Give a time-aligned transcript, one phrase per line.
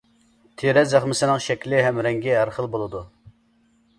[0.61, 3.05] تېرە زەخمىسىنىڭ شەكلى ھەم رەڭگى ھەر خىل بولىدۇ.